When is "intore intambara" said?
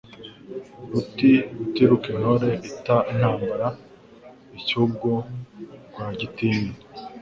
2.19-3.67